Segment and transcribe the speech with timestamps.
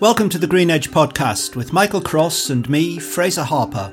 [0.00, 3.92] Welcome to the Green Edge podcast with Michael Cross and me, Fraser Harper.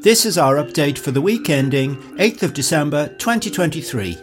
[0.00, 4.14] This is our update for the week ending 8th of December 2023.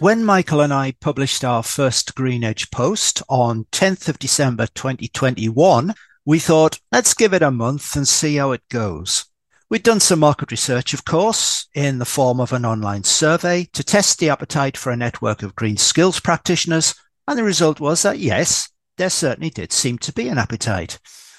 [0.00, 5.94] When Michael and I published our first Green Edge post on 10th of December 2021,
[6.24, 9.26] we thought, let's give it a month and see how it goes.
[9.72, 13.82] We'd done some market research, of course, in the form of an online survey to
[13.82, 16.94] test the appetite for a network of green skills practitioners.
[17.26, 18.68] And the result was that yes,
[18.98, 20.98] there certainly did seem to be an appetite.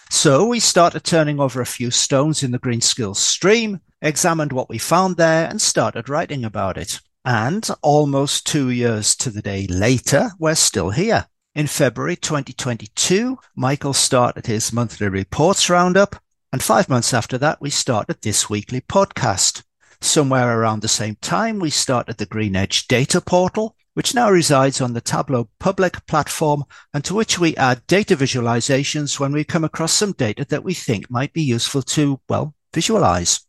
[0.10, 4.68] So we started turning over a few stones in the green skills stream, examined what
[4.68, 7.02] we found there and started writing about it.
[7.24, 11.28] And almost two years to the day later, we're still here.
[11.54, 16.16] In February 2022, Michael started his monthly reports roundup
[16.54, 19.64] and five months after that, we started this weekly podcast.
[20.02, 24.80] Somewhere around the same time, we started the Green Edge data portal, which now resides
[24.80, 29.64] on the Tableau public platform and to which we add data visualizations when we come
[29.64, 33.40] across some data that we think might be useful to, well, visualize.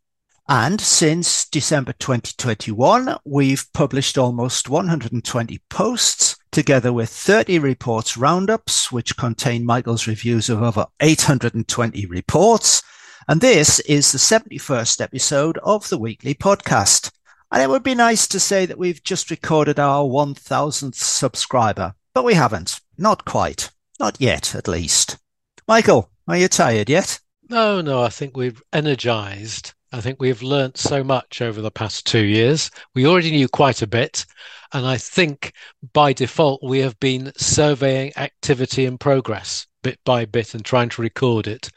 [0.48, 9.18] And since December 2021, we've published almost 120 posts together with 30 reports roundups, which
[9.18, 12.82] contain Michael's reviews of over 820 reports
[13.26, 17.10] and this is the 71st episode of the weekly podcast.
[17.50, 22.24] And it would be nice to say that we've just recorded our 1000th subscriber, but
[22.24, 22.80] we haven't.
[22.98, 23.70] Not quite.
[23.98, 25.18] Not yet, at least.
[25.66, 27.18] Michael, are you tired yet?
[27.48, 29.72] No, no, I think we've energized.
[29.92, 32.70] I think we've learnt so much over the past two years.
[32.94, 34.26] We already knew quite a bit.
[34.72, 35.52] And I think
[35.92, 41.02] by default, we have been surveying activity and progress bit by bit and trying to
[41.02, 41.70] record it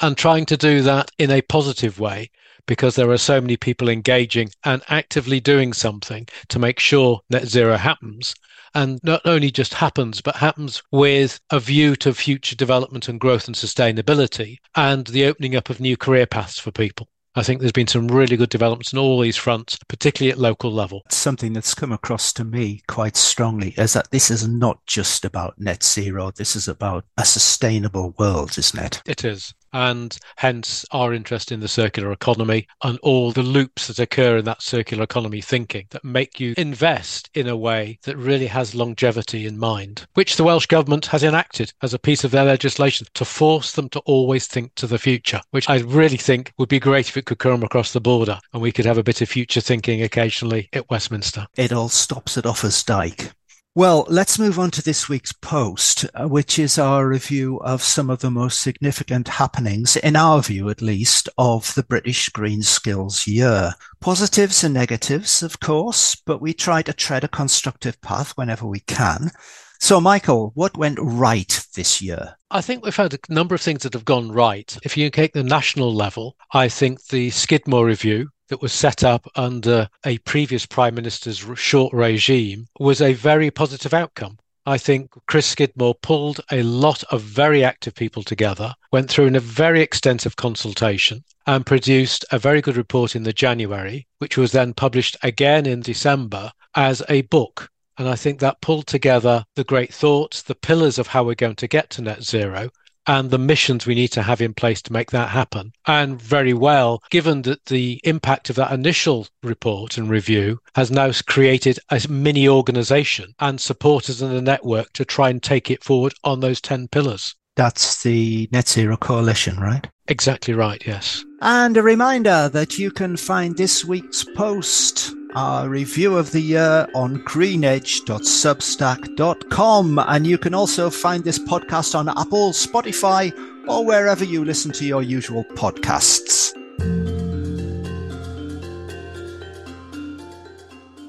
[0.00, 2.30] and trying to do that in a positive way
[2.66, 7.46] because there are so many people engaging and actively doing something to make sure net
[7.46, 8.34] zero happens.
[8.74, 13.46] And not only just happens, but happens with a view to future development and growth
[13.46, 17.08] and sustainability and the opening up of new career paths for people.
[17.38, 20.72] I think there's been some really good developments on all these fronts, particularly at local
[20.72, 21.02] level.
[21.10, 25.58] Something that's come across to me quite strongly is that this is not just about
[25.58, 26.30] net zero.
[26.30, 29.02] This is about a sustainable world, isn't it?
[29.06, 33.98] It is and hence our interest in the circular economy and all the loops that
[33.98, 38.46] occur in that circular economy thinking that make you invest in a way that really
[38.46, 42.46] has longevity in mind, which the Welsh Government has enacted as a piece of their
[42.46, 46.70] legislation to force them to always think to the future, which I really think would
[46.70, 49.20] be great if it could come across the border and we could have a bit
[49.20, 51.46] of future thinking occasionally at Westminster.
[51.54, 53.32] It all stops at Offa's Dyke.
[53.76, 58.08] Well, let's move on to this week's post, uh, which is our review of some
[58.08, 63.26] of the most significant happenings, in our view at least, of the British Green Skills
[63.26, 63.74] Year.
[64.00, 68.80] Positives and negatives, of course, but we try to tread a constructive path whenever we
[68.80, 69.30] can.
[69.78, 72.34] So, Michael, what went right this year?
[72.50, 74.74] I think we've had a number of things that have gone right.
[74.84, 79.26] If you take the national level, I think the Skidmore Review, that was set up
[79.34, 84.38] under a previous prime minister's short regime was a very positive outcome.
[84.68, 89.36] I think Chris Skidmore pulled a lot of very active people together, went through in
[89.36, 94.50] a very extensive consultation, and produced a very good report in the January, which was
[94.50, 97.70] then published again in December as a book.
[97.96, 101.56] And I think that pulled together the great thoughts, the pillars of how we're going
[101.56, 102.70] to get to net zero,
[103.06, 105.72] and the missions we need to have in place to make that happen.
[105.86, 111.10] And very well, given that the impact of that initial report and review has now
[111.26, 116.14] created a mini organization and supporters in the network to try and take it forward
[116.24, 117.34] on those 10 pillars.
[117.56, 119.88] That's the Net Zero Coalition, right?
[120.08, 121.24] Exactly right, yes.
[121.40, 126.88] And a reminder that you can find this week's post our review of the year
[126.94, 129.98] on greenedge.substack.com.
[129.98, 133.30] And you can also find this podcast on Apple, Spotify,
[133.68, 136.54] or wherever you listen to your usual podcasts.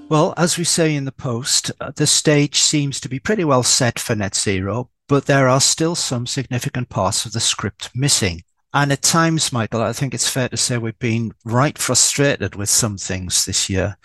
[0.10, 3.64] Well, as we say in the post, uh, the stage seems to be pretty well
[3.64, 8.44] set for net zero, but there are still some significant parts of the script missing.
[8.74, 12.70] And at times, Michael, I think it's fair to say we've been right frustrated with
[12.70, 13.96] some things this year.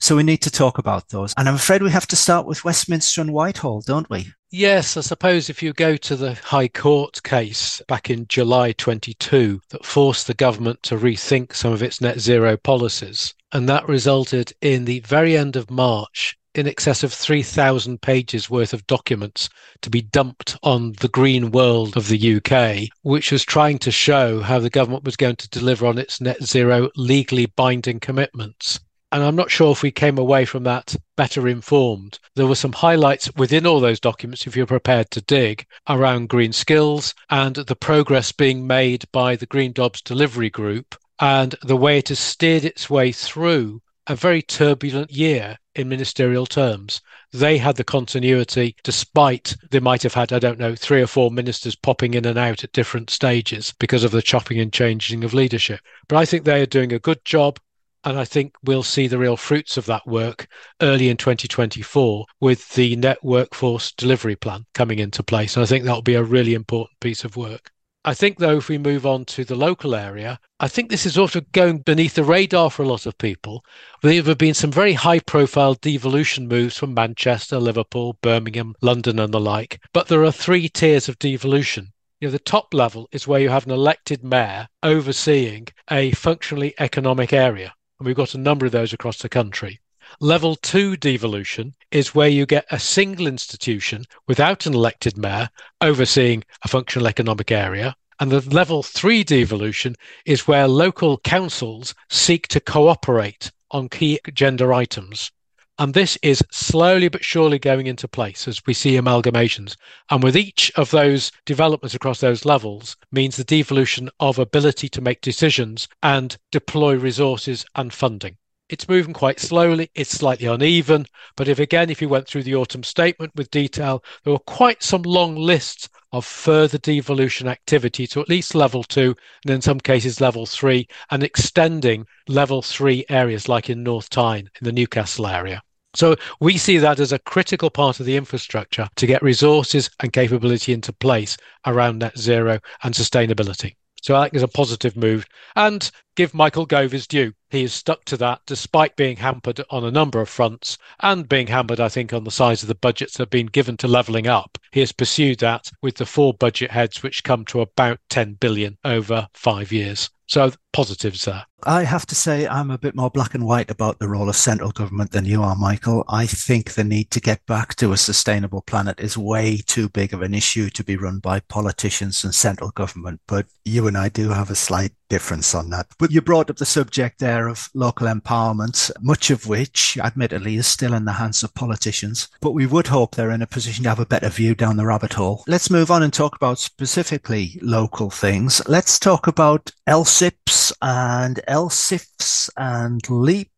[0.00, 1.34] So we need to talk about those.
[1.36, 4.32] And I'm afraid we have to start with Westminster and Whitehall, don't we?
[4.50, 9.60] Yes, I suppose if you go to the High Court case back in July 22
[9.70, 14.52] that forced the government to rethink some of its net zero policies, and that resulted
[14.60, 19.48] in the very end of March in excess of 3,000 pages worth of documents
[19.82, 24.40] to be dumped on the green world of the UK, which was trying to show
[24.40, 28.80] how the government was going to deliver on its net zero legally binding commitments.
[29.12, 32.18] And I'm not sure if we came away from that better informed.
[32.34, 36.52] There were some highlights within all those documents, if you're prepared to dig, around green
[36.52, 41.98] skills and the progress being made by the Green Jobs Delivery Group and the way
[41.98, 47.00] it has steered its way through a very turbulent year in ministerial terms.
[47.32, 51.30] They had the continuity despite they might have had, I don't know, three or four
[51.30, 55.34] ministers popping in and out at different stages because of the chopping and changing of
[55.34, 55.80] leadership.
[56.08, 57.58] But I think they are doing a good job.
[58.06, 60.46] And I think we'll see the real fruits of that work
[60.80, 65.56] early in 2024 with the net workforce delivery plan coming into place.
[65.56, 67.72] And I think that'll be a really important piece of work.
[68.04, 71.14] I think, though, if we move on to the local area, I think this is
[71.14, 73.64] sort of going beneath the radar for a lot of people.
[74.02, 79.34] There have been some very high profile devolution moves from Manchester, Liverpool, Birmingham, London, and
[79.34, 79.80] the like.
[79.92, 81.92] But there are three tiers of devolution.
[82.20, 86.72] You know, the top level is where you have an elected mayor overseeing a functionally
[86.78, 87.74] economic area.
[87.98, 89.80] And we've got a number of those across the country.
[90.20, 95.48] Level two devolution is where you get a single institution without an elected mayor
[95.80, 97.96] overseeing a functional economic area.
[98.20, 104.72] And the level three devolution is where local councils seek to cooperate on key agenda
[104.72, 105.32] items.
[105.78, 109.76] And this is slowly but surely going into place as we see amalgamations.
[110.10, 115.02] And with each of those developments across those levels means the devolution of ability to
[115.02, 118.38] make decisions and deploy resources and funding.
[118.68, 119.90] It's moving quite slowly.
[119.94, 121.06] It's slightly uneven.
[121.36, 124.82] But if again, if you went through the autumn statement with detail, there were quite
[124.82, 129.14] some long lists of further devolution activity to at least level two,
[129.44, 134.48] and in some cases level three, and extending level three areas like in North Tyne
[134.60, 135.62] in the Newcastle area.
[135.94, 140.12] So we see that as a critical part of the infrastructure to get resources and
[140.12, 141.36] capability into place
[141.66, 143.74] around net zero and sustainability.
[144.02, 145.26] So I think it's a positive move.
[145.54, 147.32] And give Michael Gove his due.
[147.50, 151.46] He has stuck to that despite being hampered on a number of fronts and being
[151.46, 154.26] hampered, I think, on the size of the budgets that have been given to levelling
[154.26, 154.58] up.
[154.72, 158.78] He has pursued that with the four budget heads, which come to about 10 billion
[158.84, 160.10] over five years.
[160.28, 161.44] So positives there.
[161.62, 164.34] I have to say I'm a bit more black and white about the role of
[164.34, 166.04] central government than you are, Michael.
[166.08, 170.12] I think the need to get back to a sustainable planet is way too big
[170.12, 173.20] of an issue to be run by politicians and central government.
[173.28, 175.86] But you and I do have a slight difference on that.
[175.98, 180.66] But you brought up the subject there of local empowerment, much of which, admittedly, is
[180.66, 182.28] still in the hands of politicians.
[182.40, 184.86] But we would hope they're in a position to have a better view down the
[184.86, 185.44] rabbit hole.
[185.46, 188.62] Let's move on and talk about specifically local things.
[188.68, 193.08] Let's talk about LSIPs and LSIFs and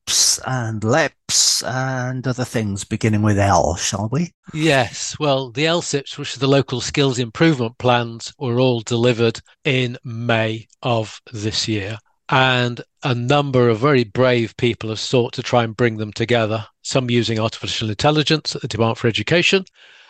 [0.09, 4.33] LEAPs and LEPs and other things beginning with L, shall we?
[4.55, 5.15] Yes.
[5.21, 10.67] Well, the LSIPs, which are the local skills improvement plans, were all delivered in May
[10.83, 11.99] of this year.
[12.31, 16.67] And a number of very brave people have sought to try and bring them together,
[16.81, 19.67] some using artificial intelligence at the Department for Education,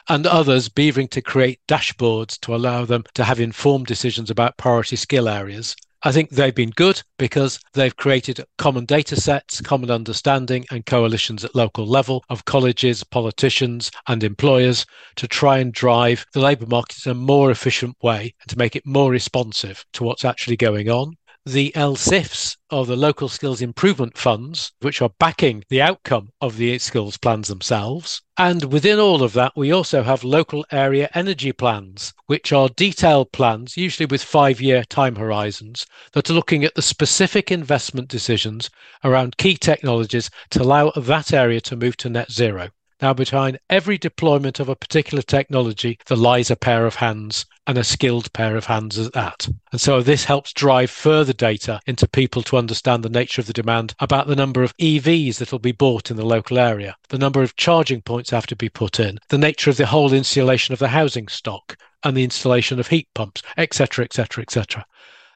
[0.08, 4.94] and others beavering to create dashboards to allow them to have informed decisions about priority
[4.94, 5.74] skill areas
[6.04, 11.44] I think they've been good because they've created common data sets, common understanding, and coalitions
[11.44, 14.86] at local level of colleges, politicians, and employers
[15.16, 18.76] to try and drive the labour market in a more efficient way and to make
[18.76, 21.16] it more responsive to what's actually going on
[21.52, 26.78] the LSIFs, or the local skills improvement funds, which are backing the outcome of the
[26.78, 28.20] skills plans themselves.
[28.36, 33.32] And within all of that, we also have local area energy plans, which are detailed
[33.32, 38.68] plans, usually with five year time horizons, that are looking at the specific investment decisions
[39.02, 42.68] around key technologies to allow that area to move to net zero.
[43.00, 47.78] Now, behind every deployment of a particular technology, there lies a pair of hands and
[47.78, 49.48] a skilled pair of hands at that.
[49.70, 53.52] And so this helps drive further data into people to understand the nature of the
[53.52, 57.18] demand about the number of EVs that will be bought in the local area, the
[57.18, 60.72] number of charging points have to be put in, the nature of the whole installation
[60.72, 64.84] of the housing stock and the installation of heat pumps, etc., etc., etc.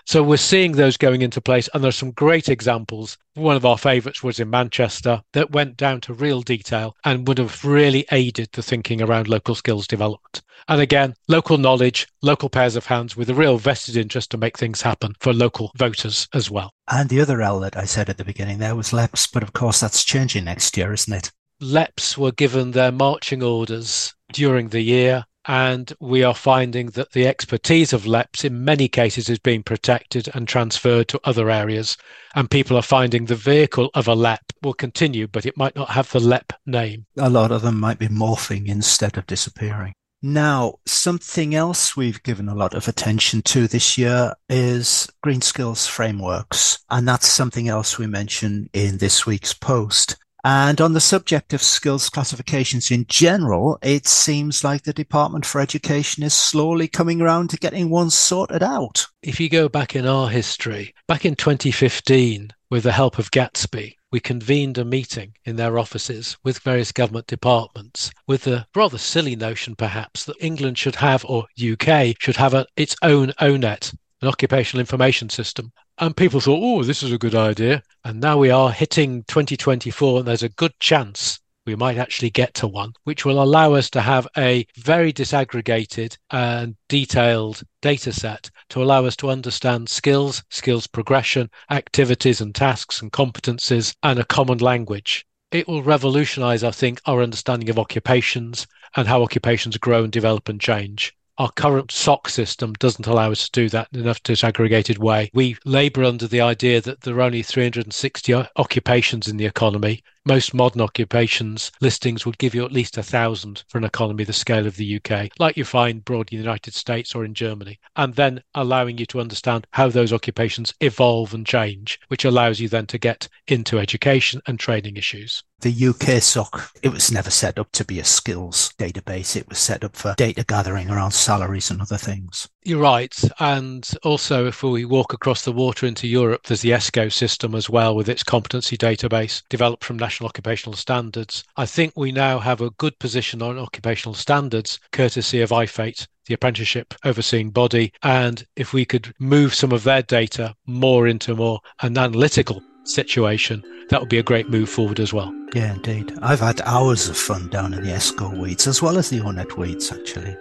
[0.04, 3.16] So we're seeing those going into place, and there's some great examples.
[3.34, 7.38] One of our favourites was in Manchester that went down to real detail and would
[7.38, 10.42] have really aided the thinking around local skills development.
[10.68, 14.58] And again, local knowledge, local pairs of hands with a real vested interest to make
[14.58, 16.72] things happen for local voters as well.
[16.88, 19.52] And the other L that I said at the beginning there was LEPS, but of
[19.52, 21.32] course that's changing next year, isn't it?
[21.60, 27.26] LEPS were given their marching orders during the year and we are finding that the
[27.26, 31.96] expertise of LEPs in many cases is being protected and transferred to other areas.
[32.34, 35.90] And people are finding the vehicle of a LEP will continue, but it might not
[35.90, 37.06] have the LEP name.
[37.18, 39.94] A lot of them might be morphing instead of disappearing.
[40.24, 45.88] Now, something else we've given a lot of attention to this year is green skills
[45.88, 46.78] frameworks.
[46.90, 50.16] And that's something else we mention in this week's post.
[50.44, 55.60] And on the subject of skills classifications in general, it seems like the Department for
[55.60, 59.06] Education is slowly coming around to getting one sorted out.
[59.22, 63.94] If you go back in our history, back in 2015, with the help of Gatsby,
[64.10, 69.36] we convened a meeting in their offices with various government departments with the rather silly
[69.36, 74.28] notion, perhaps, that England should have, or UK should have a, its own ONET, an
[74.28, 75.72] occupational information system.
[76.02, 77.80] And people thought, oh, this is a good idea.
[78.04, 82.54] And now we are hitting 2024, and there's a good chance we might actually get
[82.54, 88.50] to one, which will allow us to have a very disaggregated and detailed data set
[88.70, 94.24] to allow us to understand skills, skills progression, activities and tasks and competencies, and a
[94.24, 95.24] common language.
[95.52, 98.66] It will revolutionize, I think, our understanding of occupations
[98.96, 103.48] and how occupations grow and develop and change our current SOC system doesn't allow us
[103.48, 105.30] to do that in enough disaggregated way.
[105.32, 110.02] We labour under the idea that there are only 360 occupations in the economy.
[110.24, 114.32] Most modern occupations listings would give you at least a thousand for an economy the
[114.32, 117.80] scale of the UK, like you find broadly in the United States or in Germany,
[117.96, 122.68] and then allowing you to understand how those occupations evolve and change, which allows you
[122.68, 127.58] then to get into education and training issues the UK SOC, it was never set
[127.58, 129.36] up to be a skills database.
[129.36, 132.48] It was set up for data gathering around salaries and other things.
[132.64, 133.16] You're right.
[133.40, 137.70] And also, if we walk across the water into Europe, there's the ESCO system as
[137.70, 141.44] well, with its competency database developed from national occupational standards.
[141.56, 146.34] I think we now have a good position on occupational standards, courtesy of IFATE, the
[146.34, 147.92] apprenticeship overseeing body.
[148.02, 153.62] And if we could move some of their data more into more an analytical situation,
[153.90, 155.34] that would be a great move forward as well.
[155.54, 156.12] Yeah, indeed.
[156.22, 159.56] I've had hours of fun down in the ESCO weeds as well as the ONET
[159.56, 160.36] weeds, actually.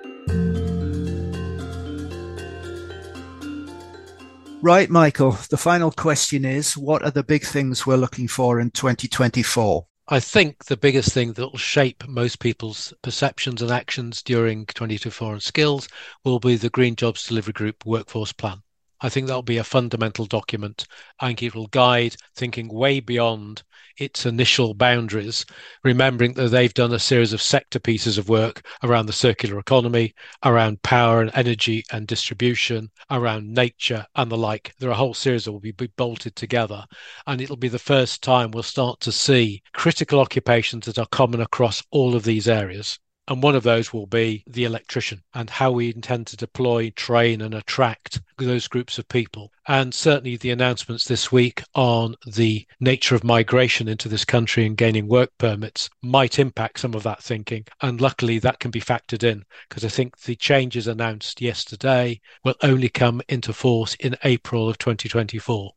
[4.64, 8.70] Right, Michael, the final question is what are the big things we're looking for in
[8.70, 9.88] 2024?
[10.08, 15.34] I think the biggest thing that will shape most people's perceptions and actions during 2024
[15.34, 15.88] and skills
[16.24, 18.62] will be the Green Jobs Delivery Group Workforce Plan.
[19.04, 20.88] I think that'll be a fundamental document.
[21.20, 23.64] I think it will guide thinking way beyond
[23.98, 25.44] its initial boundaries,
[25.84, 30.14] remembering that they've done a series of sector pieces of work around the circular economy,
[30.44, 34.74] around power and energy and distribution, around nature and the like.
[34.80, 36.86] There are a whole series that will be bolted together.
[37.26, 41.42] And it'll be the first time we'll start to see critical occupations that are common
[41.42, 43.00] across all of these areas.
[43.32, 47.40] And one of those will be the electrician and how we intend to deploy, train,
[47.40, 49.54] and attract those groups of people.
[49.70, 54.76] And certainly the announcements this week on the nature of migration into this country and
[54.76, 57.68] gaining work permits might impact some of that thinking.
[57.80, 62.56] And luckily, that can be factored in because I think the changes announced yesterday will
[62.62, 65.72] only come into force in April of 2024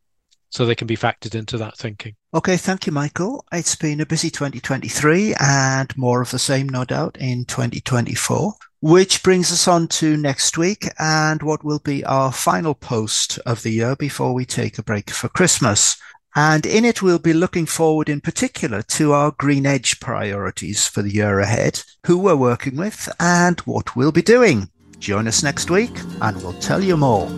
[0.54, 2.14] so they can be factored into that thinking.
[2.32, 3.44] Okay, thank you, Michael.
[3.52, 8.54] It's been a busy 2023 and more of the same, no doubt, in 2024.
[8.80, 13.62] Which brings us on to next week and what will be our final post of
[13.62, 15.96] the year before we take a break for Christmas.
[16.36, 21.02] And in it, we'll be looking forward in particular to our Green Edge priorities for
[21.02, 24.70] the year ahead, who we're working with, and what we'll be doing.
[25.00, 27.28] Join us next week and we'll tell you more.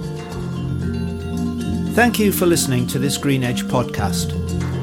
[1.97, 4.35] Thank you for listening to this Green Edge podcast.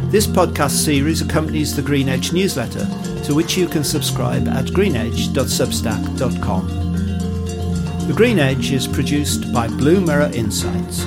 [0.10, 2.88] This podcast series accompanies the Green Edge newsletter,
[3.26, 6.68] to which you can subscribe at greenedge.substack.com.
[8.08, 11.06] The Green Edge is produced by Blue Mirror Insights.